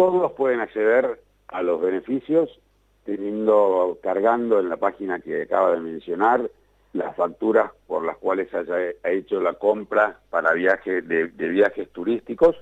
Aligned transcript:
todos 0.00 0.32
pueden 0.32 0.60
acceder 0.60 1.20
a 1.48 1.60
los 1.60 1.78
beneficios 1.78 2.58
teniendo, 3.04 3.98
cargando 4.02 4.58
en 4.58 4.70
la 4.70 4.78
página 4.78 5.20
que 5.20 5.42
acaba 5.42 5.72
de 5.72 5.80
mencionar, 5.80 6.50
las 6.94 7.14
facturas 7.16 7.70
por 7.86 8.06
las 8.06 8.16
cuales 8.16 8.48
haya 8.54 8.94
hecho 9.04 9.42
la 9.42 9.52
compra 9.52 10.18
para 10.30 10.54
viaje 10.54 11.02
de, 11.02 11.26
viajes 11.26 11.90
turísticos 11.90 12.56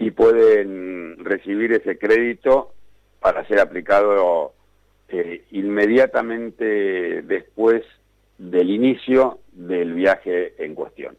y 0.00 0.10
pueden 0.10 1.24
recibir 1.24 1.72
ese 1.72 1.96
crédito 1.96 2.72
para 3.20 3.46
ser 3.46 3.60
aplicado 3.60 4.54
eh, 5.08 5.44
inmediatamente 5.52 7.22
después 7.22 7.84
del 8.36 8.70
inicio 8.70 9.38
del 9.52 9.94
viaje 9.94 10.54
en 10.58 10.74
cuestión. 10.74 11.16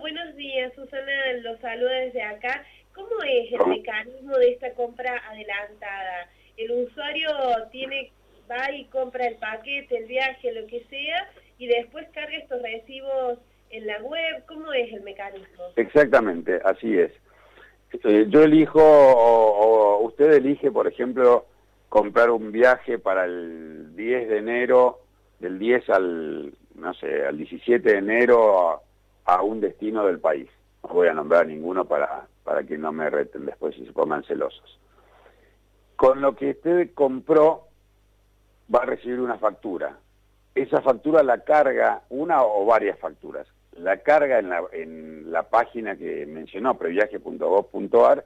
Buenos 0.00 0.34
días. 0.34 0.72
Susana 0.74 1.12
los 1.42 1.60
saluda 1.60 1.92
desde 1.92 2.22
acá. 2.22 2.64
¿Cómo 2.94 3.22
es 3.22 3.52
el 3.52 3.66
mecanismo 3.66 4.36
de 4.38 4.52
esta 4.52 4.72
compra 4.72 5.22
adelantada? 5.28 6.26
El 6.56 6.70
usuario 6.72 7.28
tiene 7.70 8.10
va 8.50 8.72
y 8.72 8.86
compra 8.86 9.26
el 9.26 9.36
paquete, 9.36 9.98
el 9.98 10.06
viaje, 10.06 10.52
lo 10.52 10.66
que 10.66 10.82
sea, 10.88 11.30
y 11.58 11.66
después 11.66 12.08
carga 12.14 12.34
estos 12.34 12.62
recibos 12.62 13.38
en 13.68 13.86
la 13.86 14.00
web. 14.02 14.42
¿Cómo 14.48 14.72
es 14.72 14.90
el 14.90 15.02
mecanismo? 15.02 15.64
Exactamente, 15.76 16.58
así 16.64 16.98
es. 16.98 17.12
Eh, 18.02 18.26
yo 18.28 18.42
elijo, 18.42 18.80
o, 18.82 20.00
usted 20.06 20.32
elige, 20.32 20.70
por 20.70 20.86
ejemplo, 20.86 21.44
comprar 21.90 22.30
un 22.30 22.52
viaje 22.52 22.98
para 22.98 23.26
el 23.26 23.94
10 23.96 24.30
de 24.30 24.38
enero, 24.38 25.00
del 25.40 25.58
10 25.58 25.90
al, 25.90 26.52
no 26.74 26.94
sé, 26.94 27.26
al 27.26 27.36
17 27.36 27.86
de 27.86 27.98
enero 27.98 28.82
a, 29.24 29.42
un 29.42 29.60
destino 29.60 30.06
del 30.06 30.18
país. 30.18 30.48
No 30.82 30.94
voy 30.94 31.08
a 31.08 31.14
nombrar 31.14 31.46
ninguno 31.46 31.84
para, 31.84 32.26
para 32.44 32.64
que 32.64 32.78
no 32.78 32.92
me 32.92 33.10
reten 33.10 33.46
después 33.46 33.76
y 33.78 33.86
se 33.86 33.92
pongan 33.92 34.24
celosos. 34.24 34.78
Con 35.96 36.20
lo 36.20 36.34
que 36.34 36.50
usted 36.50 36.94
compró, 36.94 37.68
va 38.74 38.80
a 38.80 38.86
recibir 38.86 39.20
una 39.20 39.38
factura. 39.38 39.98
Esa 40.54 40.80
factura 40.80 41.22
la 41.22 41.44
carga, 41.44 42.02
una 42.08 42.42
o 42.42 42.64
varias 42.64 42.98
facturas, 42.98 43.46
la 43.72 43.98
carga 43.98 44.38
en 44.38 44.48
la, 44.48 44.62
en 44.72 45.30
la 45.30 45.44
página 45.44 45.96
que 45.96 46.26
mencionó, 46.26 46.76
previaje.gov.ar, 46.76 48.24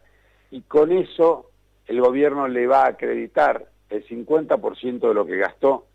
y 0.51 0.63
con 0.63 0.93
eso 0.93 1.51
el 1.87 2.01
gobierno 2.01 2.49
le 2.49 2.67
va 2.67 2.85
a 2.85 2.89
acreditar 2.89 3.67
el 3.91 4.07
50% 4.07 5.09
de 5.09 5.15
lo 5.15 5.27
que 5.27 5.37
gastó 5.37 5.87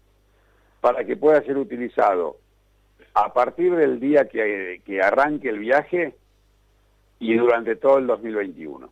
para 0.81 1.03
que 1.03 1.17
pueda 1.17 1.41
ser 1.43 1.57
utilizado 1.57 2.37
a 3.13 3.33
partir 3.33 3.75
del 3.75 3.99
día 3.99 4.25
que, 4.25 4.81
que 4.85 5.01
arranque 5.01 5.49
el 5.49 5.59
viaje 5.59 6.15
y 7.19 7.35
durante 7.35 7.75
todo 7.75 7.97
el 7.97 8.07
2021. 8.07 8.89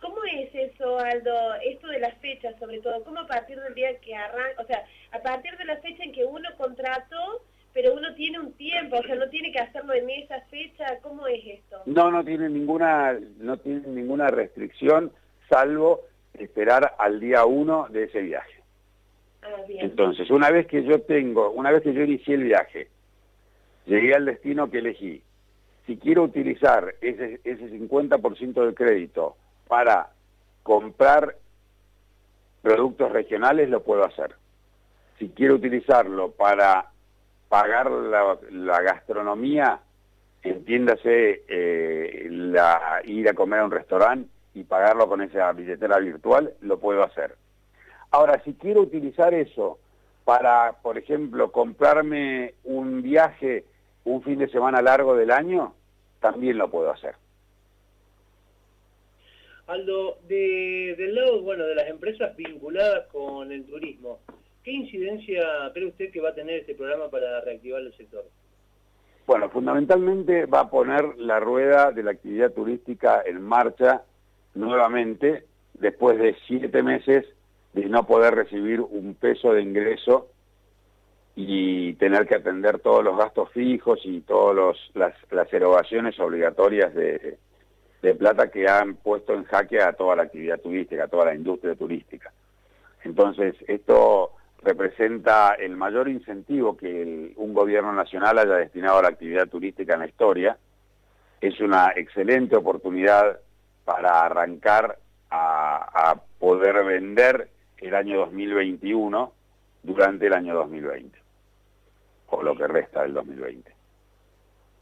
¿Cómo 0.00 0.24
es 0.24 0.54
eso, 0.54 0.98
Aldo? 0.98 1.54
Esto 1.64 1.88
de 1.88 1.98
las 1.98 2.16
fechas, 2.18 2.54
sobre 2.58 2.80
todo, 2.80 3.02
¿cómo 3.04 3.20
a 3.20 3.26
partir 3.26 3.60
del 3.60 3.74
día 3.74 3.98
que 4.00 4.14
arranca, 4.14 4.62
o 4.62 4.66
sea, 4.66 4.84
a 5.12 5.18
partir 5.18 5.56
de 5.56 5.64
la 5.64 5.76
fecha 5.78 6.04
en 6.04 6.12
que 6.12 6.24
uno 6.24 6.48
contrató, 6.56 7.42
pero 7.72 7.94
uno 7.94 8.14
tiene 8.14 8.38
un 8.38 8.52
tiempo, 8.52 8.96
o 8.98 9.02
sea, 9.02 9.16
no 9.16 9.28
tiene 9.28 9.50
que 9.52 9.58
hacerlo 9.58 9.94
en 9.94 10.08
esa 10.10 10.40
fecha, 10.42 10.98
¿cómo 11.02 11.26
es 11.26 11.44
esto? 11.44 11.82
No, 11.86 12.10
no 12.10 12.24
tiene 12.24 12.48
ninguna, 12.48 13.18
no 13.38 13.56
tiene 13.56 13.88
ninguna 13.88 14.28
restricción, 14.28 15.12
salvo 15.50 16.02
esperar 16.34 16.94
al 16.98 17.18
día 17.18 17.44
uno 17.44 17.88
de 17.90 18.04
ese 18.04 18.20
viaje. 18.20 18.57
Entonces, 19.68 20.30
una 20.30 20.50
vez 20.50 20.66
que 20.66 20.82
yo 20.84 21.00
tengo, 21.02 21.50
una 21.50 21.70
vez 21.70 21.82
que 21.82 21.92
yo 21.92 22.02
inicié 22.02 22.34
el 22.34 22.44
viaje, 22.44 22.88
llegué 23.86 24.14
al 24.14 24.24
destino 24.24 24.70
que 24.70 24.78
elegí, 24.78 25.22
si 25.86 25.96
quiero 25.96 26.24
utilizar 26.24 26.94
ese, 27.00 27.40
ese 27.44 27.70
50% 27.70 28.52
del 28.52 28.74
crédito 28.74 29.36
para 29.66 30.10
comprar 30.62 31.36
productos 32.62 33.10
regionales, 33.12 33.70
lo 33.70 33.82
puedo 33.82 34.04
hacer. 34.04 34.34
Si 35.18 35.30
quiero 35.30 35.54
utilizarlo 35.54 36.30
para 36.32 36.90
pagar 37.48 37.90
la, 37.90 38.82
gastronomía, 38.82 39.80
entiéndase 40.42 41.44
eh, 41.48 42.26
la, 42.30 43.00
ir 43.04 43.28
a 43.28 43.32
comer 43.32 43.60
a 43.60 43.64
un 43.64 43.70
restaurante 43.70 44.28
y 44.54 44.64
pagarlo 44.64 45.08
con 45.08 45.22
esa 45.22 45.50
billetera 45.52 45.98
virtual, 45.98 46.52
lo 46.60 46.78
puedo 46.78 47.02
hacer. 47.02 47.34
Ahora, 48.10 48.42
si 48.44 48.54
quiero 48.54 48.82
utilizar 48.82 49.34
eso 49.34 49.78
para, 50.24 50.74
por 50.82 50.98
ejemplo, 50.98 51.52
comprarme 51.52 52.54
un 52.64 53.02
viaje 53.02 53.64
un 54.04 54.22
fin 54.22 54.38
de 54.38 54.48
semana 54.48 54.80
largo 54.80 55.14
del 55.14 55.30
año, 55.30 55.74
también 56.20 56.58
lo 56.58 56.70
puedo 56.70 56.90
hacer. 56.90 57.14
Aldo, 59.66 60.18
de, 60.26 60.94
del 60.96 61.14
lado 61.14 61.42
bueno, 61.42 61.64
de 61.64 61.74
las 61.74 61.88
empresas 61.88 62.34
vinculadas 62.36 63.06
con 63.12 63.52
el 63.52 63.66
turismo, 63.66 64.20
¿qué 64.64 64.72
incidencia 64.72 65.44
cree 65.74 65.88
usted 65.88 66.10
que 66.10 66.20
va 66.20 66.30
a 66.30 66.34
tener 66.34 66.60
este 66.60 66.74
programa 66.74 67.10
para 67.10 67.42
reactivar 67.42 67.82
el 67.82 67.94
sector? 67.94 68.24
Bueno, 69.26 69.50
fundamentalmente 69.50 70.46
va 70.46 70.60
a 70.60 70.70
poner 70.70 71.18
la 71.18 71.38
rueda 71.38 71.92
de 71.92 72.02
la 72.02 72.12
actividad 72.12 72.50
turística 72.52 73.22
en 73.26 73.42
marcha 73.42 74.02
nuevamente 74.54 75.44
después 75.74 76.18
de 76.18 76.34
siete 76.46 76.82
meses 76.82 77.26
de 77.72 77.86
no 77.86 78.06
poder 78.06 78.34
recibir 78.34 78.80
un 78.80 79.14
peso 79.14 79.52
de 79.52 79.62
ingreso 79.62 80.28
y 81.36 81.94
tener 81.94 82.26
que 82.26 82.34
atender 82.34 82.80
todos 82.80 83.04
los 83.04 83.16
gastos 83.16 83.50
fijos 83.52 84.00
y 84.04 84.22
todas 84.22 84.76
las, 84.94 85.14
las 85.30 85.52
erogaciones 85.52 86.18
obligatorias 86.18 86.92
de, 86.94 87.38
de 88.02 88.14
plata 88.14 88.50
que 88.50 88.68
han 88.68 88.94
puesto 88.96 89.34
en 89.34 89.44
jaque 89.44 89.80
a 89.80 89.92
toda 89.92 90.16
la 90.16 90.24
actividad 90.24 90.58
turística, 90.60 91.04
a 91.04 91.08
toda 91.08 91.26
la 91.26 91.34
industria 91.34 91.74
turística. 91.74 92.32
Entonces, 93.04 93.54
esto 93.68 94.32
representa 94.62 95.54
el 95.54 95.76
mayor 95.76 96.08
incentivo 96.08 96.76
que 96.76 97.32
un 97.36 97.54
gobierno 97.54 97.92
nacional 97.92 98.38
haya 98.38 98.54
destinado 98.54 98.98
a 98.98 99.02
la 99.02 99.08
actividad 99.08 99.48
turística 99.48 99.94
en 99.94 100.00
la 100.00 100.08
historia. 100.08 100.58
Es 101.40 101.60
una 101.60 101.92
excelente 101.94 102.56
oportunidad 102.56 103.38
para 103.84 104.22
arrancar 104.22 104.98
a, 105.30 106.10
a 106.10 106.20
poder 106.38 106.84
vender 106.84 107.48
el 107.80 107.94
año 107.94 108.18
2021 108.18 109.32
durante 109.82 110.26
el 110.26 110.32
año 110.32 110.54
2020, 110.54 111.18
o 112.28 112.42
lo 112.42 112.56
que 112.56 112.66
resta 112.66 113.02
del 113.02 113.14
2020. 113.14 113.72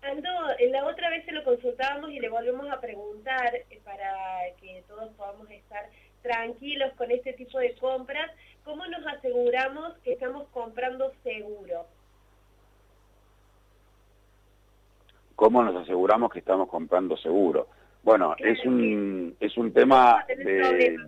Ando, 0.02 0.30
la 0.70 0.86
otra 0.86 1.10
vez 1.10 1.24
se 1.24 1.32
lo 1.32 1.42
consultábamos 1.44 2.10
y 2.10 2.20
le 2.20 2.28
volvemos 2.28 2.70
a 2.70 2.80
preguntar 2.80 3.54
eh, 3.54 3.80
para 3.84 4.14
que 4.60 4.84
todos 4.86 5.12
podamos 5.14 5.50
estar 5.50 5.88
tranquilos 6.22 6.92
con 6.96 7.10
este 7.10 7.32
tipo 7.34 7.58
de 7.58 7.74
compras, 7.76 8.30
¿cómo 8.64 8.86
nos 8.86 9.06
aseguramos 9.06 9.96
que 9.98 10.12
estamos 10.12 10.48
comprando 10.48 11.12
seguro? 11.22 11.86
¿Cómo 15.36 15.62
nos 15.62 15.76
aseguramos 15.82 16.32
que 16.32 16.38
estamos 16.38 16.68
comprando 16.68 17.16
seguro? 17.16 17.68
Bueno, 18.02 18.34
es 18.38 18.64
un 18.64 19.36
es 19.40 19.56
un 19.56 19.72
tema 19.72 20.24
de... 20.28 20.98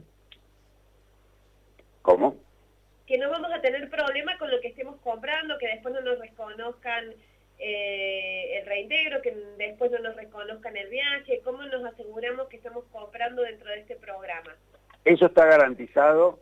Que 3.06 3.19
no 3.19 3.31
vamos 3.31 3.50
a 3.53 3.57
tener 3.70 3.90
problema 3.90 4.36
con 4.38 4.50
lo 4.50 4.60
que 4.60 4.68
estemos 4.68 4.96
comprando, 5.00 5.58
que 5.58 5.68
después 5.68 5.94
no 5.94 6.00
nos 6.00 6.18
reconozcan 6.18 7.12
eh, 7.58 8.58
el 8.58 8.66
reintegro, 8.66 9.20
que 9.20 9.34
después 9.58 9.90
no 9.90 9.98
nos 9.98 10.16
reconozcan 10.16 10.76
el 10.76 10.88
viaje? 10.88 11.40
¿Cómo 11.44 11.64
nos 11.64 11.84
aseguramos 11.84 12.48
que 12.48 12.56
estamos 12.56 12.84
comprando 12.92 13.42
dentro 13.42 13.68
de 13.70 13.80
este 13.80 13.96
programa? 13.96 14.54
Eso 15.04 15.26
está 15.26 15.46
garantizado 15.46 16.38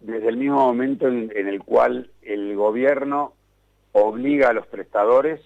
desde 0.00 0.28
el 0.28 0.36
mismo 0.36 0.56
momento 0.56 1.08
en, 1.08 1.30
el 1.34 1.62
cual 1.62 2.10
el 2.22 2.56
gobierno 2.56 3.34
obliga 3.92 4.50
a 4.50 4.52
los 4.52 4.66
prestadores 4.66 5.40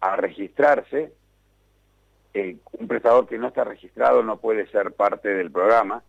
a 0.00 0.16
registrarse. 0.16 1.12
Eh, 2.32 2.56
un 2.72 2.88
prestador 2.88 3.28
que 3.28 3.38
no 3.38 3.48
está 3.48 3.62
registrado 3.62 4.22
no 4.22 4.38
puede 4.38 4.66
ser 4.68 4.92
parte 4.92 5.28
del 5.28 5.50
programa. 5.50 6.02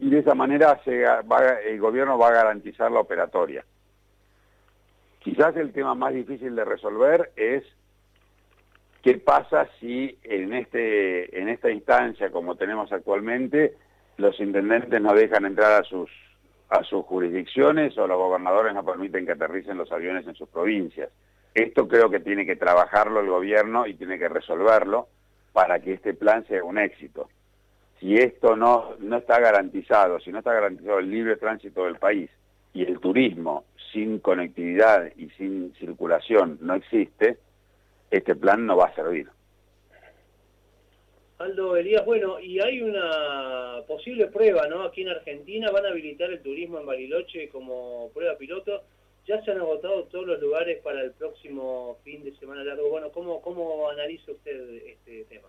Y 0.00 0.10
de 0.10 0.18
esa 0.18 0.34
manera 0.34 0.80
el 0.84 1.78
gobierno 1.78 2.18
va 2.18 2.28
a 2.28 2.32
garantizar 2.32 2.90
la 2.90 3.00
operatoria. 3.00 3.64
Quizás 5.20 5.56
el 5.56 5.72
tema 5.72 5.94
más 5.94 6.12
difícil 6.12 6.56
de 6.56 6.64
resolver 6.64 7.30
es 7.36 7.62
qué 9.02 9.18
pasa 9.18 9.68
si 9.78 10.18
en, 10.24 10.52
este, 10.52 11.38
en 11.40 11.48
esta 11.48 11.70
instancia, 11.70 12.32
como 12.32 12.56
tenemos 12.56 12.92
actualmente, 12.92 13.74
los 14.16 14.38
intendentes 14.40 15.00
no 15.00 15.14
dejan 15.14 15.46
entrar 15.46 15.80
a 15.80 15.84
sus, 15.84 16.10
a 16.70 16.82
sus 16.82 17.04
jurisdicciones 17.04 17.96
o 17.96 18.08
los 18.08 18.18
gobernadores 18.18 18.74
no 18.74 18.84
permiten 18.84 19.26
que 19.26 19.32
aterricen 19.32 19.78
los 19.78 19.92
aviones 19.92 20.26
en 20.26 20.34
sus 20.34 20.48
provincias. 20.48 21.10
Esto 21.54 21.86
creo 21.86 22.10
que 22.10 22.18
tiene 22.18 22.44
que 22.44 22.56
trabajarlo 22.56 23.20
el 23.20 23.28
gobierno 23.28 23.86
y 23.86 23.94
tiene 23.94 24.18
que 24.18 24.28
resolverlo 24.28 25.06
para 25.52 25.78
que 25.78 25.92
este 25.92 26.14
plan 26.14 26.44
sea 26.48 26.64
un 26.64 26.78
éxito. 26.78 27.28
Si 28.04 28.14
esto 28.16 28.54
no, 28.54 28.96
no 28.98 29.16
está 29.16 29.40
garantizado, 29.40 30.20
si 30.20 30.30
no 30.30 30.40
está 30.40 30.52
garantizado 30.52 30.98
el 30.98 31.10
libre 31.10 31.36
tránsito 31.36 31.86
del 31.86 31.96
país 31.96 32.28
y 32.74 32.82
el 32.82 33.00
turismo 33.00 33.64
sin 33.94 34.18
conectividad 34.18 35.10
y 35.16 35.30
sin 35.30 35.72
circulación 35.76 36.58
no 36.60 36.74
existe, 36.74 37.38
este 38.10 38.36
plan 38.36 38.66
no 38.66 38.76
va 38.76 38.88
a 38.88 38.94
servir. 38.94 39.30
Aldo 41.38 41.78
Elías, 41.78 42.04
bueno, 42.04 42.38
y 42.40 42.60
hay 42.60 42.82
una 42.82 43.80
posible 43.88 44.26
prueba, 44.26 44.68
¿no? 44.68 44.82
Aquí 44.82 45.00
en 45.00 45.08
Argentina 45.08 45.70
van 45.70 45.86
a 45.86 45.88
habilitar 45.88 46.30
el 46.30 46.42
turismo 46.42 46.80
en 46.80 46.84
Bariloche 46.84 47.48
como 47.48 48.10
prueba 48.12 48.36
piloto. 48.36 48.82
Ya 49.26 49.42
se 49.42 49.50
han 49.50 49.60
agotado 49.60 50.04
todos 50.04 50.26
los 50.26 50.42
lugares 50.42 50.78
para 50.82 51.00
el 51.00 51.12
próximo 51.12 51.96
fin 52.04 52.22
de 52.22 52.36
semana 52.36 52.64
largo. 52.64 52.90
Bueno, 52.90 53.10
¿cómo, 53.12 53.40
cómo 53.40 53.88
analiza 53.88 54.30
usted 54.30 54.60
este 54.84 55.24
tema? 55.24 55.48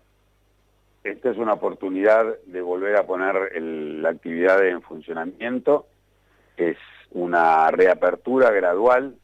Esta 1.05 1.29
es 1.29 1.37
una 1.37 1.53
oportunidad 1.53 2.25
de 2.47 2.61
volver 2.63 2.95
a 2.95 3.05
poner 3.05 3.61
la 3.61 4.09
actividad 4.09 4.65
en 4.65 4.81
funcionamiento. 4.81 5.85
Es 6.57 6.77
una 7.11 7.69
reapertura 7.69 8.49
gradual 8.49 9.15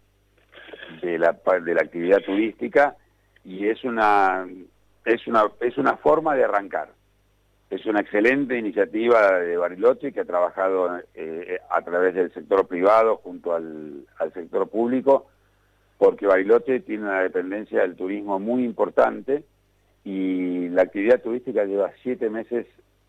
de 1.01 1.17
la, 1.17 1.35
de 1.65 1.73
la 1.73 1.81
actividad 1.81 2.19
turística 2.19 2.95
y 3.43 3.67
es 3.67 3.83
una 3.83 4.47
es 5.05 5.25
una, 5.25 5.49
es 5.59 5.75
una 5.79 5.97
forma 5.97 6.35
de 6.35 6.43
arrancar. 6.43 6.89
Es 7.71 7.83
una 7.87 8.01
excelente 8.01 8.59
iniciativa 8.59 9.39
de 9.39 9.57
Bariloche 9.57 10.13
que 10.13 10.19
ha 10.19 10.25
trabajado 10.25 10.99
eh, 11.15 11.61
a 11.67 11.81
través 11.81 12.13
del 12.13 12.31
sector 12.31 12.67
privado 12.67 13.17
junto 13.23 13.55
al, 13.55 14.05
sector 14.35 14.69
público, 14.69 15.31
porque 15.97 16.27
Bariloche 16.27 16.81
tiene 16.81 17.05
una 17.05 17.23
dependencia 17.23 17.81
del 17.81 17.95
turismo 17.95 18.39
muy 18.39 18.63
importante 18.65 19.45
y 20.03 20.69
la 20.69 20.83
actividad 20.83 21.21
turística 21.21 21.63
lleva 21.65 21.91
siete 22.01 22.29
meses 22.29 22.65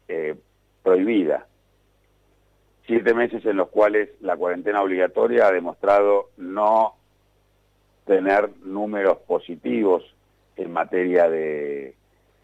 eh, 0.08 0.34
prohibida. 0.82 1.46
Siete 2.86 3.14
meses 3.14 3.44
en 3.46 3.56
los 3.56 3.68
cuales 3.68 4.10
la 4.20 4.36
cuarentena 4.36 4.82
obligatoria 4.82 5.46
ha 5.46 5.52
demostrado 5.52 6.30
no 6.36 6.94
tener 8.04 8.50
números 8.64 9.18
positivos 9.26 10.02
en 10.56 10.72
materia 10.72 11.28
de, 11.30 11.94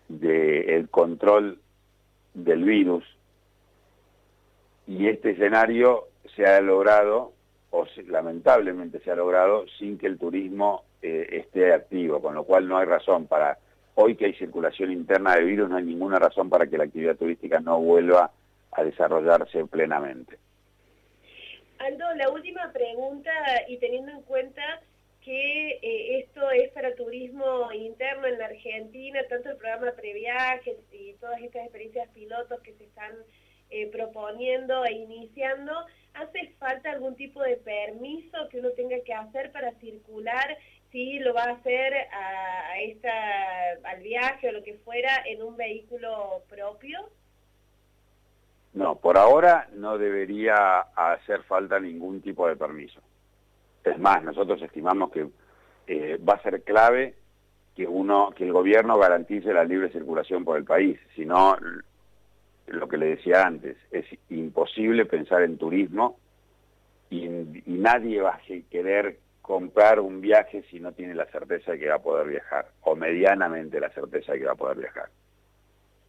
el 0.08 0.88
control 0.88 1.58
del 2.34 2.64
virus 2.64 3.04
y 4.86 5.08
este 5.08 5.32
escenario 5.32 6.06
se 6.34 6.46
ha 6.46 6.60
logrado 6.60 7.32
o 7.70 7.84
lamentablemente 8.06 9.00
se 9.00 9.10
ha 9.10 9.16
logrado 9.16 9.66
sin 9.78 9.98
que 9.98 10.06
el 10.06 10.18
turismo 10.18 10.84
eh, 11.02 11.26
esté 11.32 11.74
activo, 11.74 12.22
con 12.22 12.34
lo 12.34 12.44
cual 12.44 12.66
no 12.66 12.78
hay 12.78 12.86
razón 12.86 13.26
para, 13.26 13.58
hoy 14.00 14.14
que 14.14 14.26
hay 14.26 14.34
circulación 14.34 14.92
interna 14.92 15.34
de 15.34 15.44
virus, 15.44 15.68
no 15.68 15.76
hay 15.76 15.84
ninguna 15.84 16.20
razón 16.20 16.48
para 16.48 16.68
que 16.68 16.78
la 16.78 16.84
actividad 16.84 17.16
turística 17.16 17.58
no 17.58 17.80
vuelva 17.80 18.30
a 18.70 18.84
desarrollarse 18.84 19.64
plenamente. 19.66 20.38
Aldo, 21.78 22.04
la 22.14 22.30
última 22.30 22.70
pregunta 22.72 23.30
y 23.66 23.76
teniendo 23.78 24.12
en 24.12 24.22
cuenta 24.22 24.62
que 25.24 25.80
eh, 25.82 26.20
esto 26.20 26.48
es 26.52 26.70
para 26.70 26.94
turismo 26.94 27.72
interno 27.72 28.28
en 28.28 28.38
la 28.38 28.46
Argentina, 28.46 29.20
tanto 29.28 29.50
el 29.50 29.56
programa 29.56 29.90
Previajes 29.90 30.76
y 30.92 31.14
todas 31.14 31.42
estas 31.42 31.62
experiencias 31.64 32.08
pilotos 32.10 32.60
que 32.60 32.74
se 32.74 32.84
están 32.84 33.12
eh, 33.70 33.88
proponiendo 33.90 34.84
e 34.84 34.92
iniciando, 34.92 35.72
¿hace 36.14 36.54
falta 36.60 36.92
algún 36.92 37.16
tipo 37.16 37.42
de 37.42 37.56
permiso 37.56 38.48
que 38.48 38.60
uno 38.60 38.70
tenga 38.76 39.00
que 39.04 39.12
hacer 39.12 39.50
para 39.50 39.72
circular 39.80 40.56
si 40.90 41.18
lo 41.18 41.34
va 41.34 41.44
a 41.44 41.52
hacer 41.52 41.94
a, 42.12 42.78
esta, 42.80 43.10
al 43.84 44.02
viaje 44.02 44.48
o 44.48 44.52
lo 44.52 44.62
que 44.62 44.74
fuera 44.84 45.22
en 45.26 45.42
un 45.42 45.56
vehículo 45.56 46.42
propio? 46.48 47.10
No, 48.74 48.96
por 48.96 49.18
ahora 49.18 49.68
no 49.74 49.98
debería 49.98 50.80
hacer 50.94 51.42
falta 51.44 51.80
ningún 51.80 52.20
tipo 52.20 52.46
de 52.46 52.56
permiso. 52.56 53.00
Es 53.84 53.98
más, 53.98 54.22
nosotros 54.22 54.60
estimamos 54.62 55.10
que 55.10 55.28
eh, 55.86 56.18
va 56.18 56.34
a 56.34 56.42
ser 56.42 56.62
clave 56.62 57.14
que 57.74 57.86
uno, 57.86 58.30
que 58.36 58.44
el 58.44 58.52
gobierno 58.52 58.98
garantice 58.98 59.52
la 59.52 59.64
libre 59.64 59.90
circulación 59.90 60.44
por 60.44 60.58
el 60.58 60.64
país. 60.64 60.98
Si 61.14 61.24
no, 61.24 61.56
lo 62.66 62.88
que 62.88 62.96
le 62.98 63.06
decía 63.06 63.42
antes, 63.42 63.76
es 63.90 64.04
imposible 64.30 65.06
pensar 65.06 65.42
en 65.42 65.58
turismo 65.58 66.18
y, 67.10 67.28
nadie 67.66 68.20
va 68.20 68.34
a 68.34 68.40
querer 68.70 69.18
comprar 69.48 69.98
un 69.98 70.20
viaje 70.20 70.62
si 70.70 70.78
no 70.78 70.92
tiene 70.92 71.14
la 71.14 71.24
certeza 71.24 71.72
de 71.72 71.78
que 71.78 71.88
va 71.88 71.94
a 71.94 72.02
poder 72.02 72.28
viajar, 72.28 72.68
o 72.82 72.94
medianamente 72.94 73.80
la 73.80 73.88
certeza 73.88 74.32
de 74.32 74.40
que 74.40 74.44
va 74.44 74.52
a 74.52 74.56
poder 74.56 74.76
viajar. 74.76 75.08